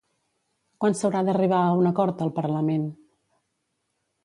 [0.83, 2.91] Quan s'haurà d'arribar a un acord al Parlament?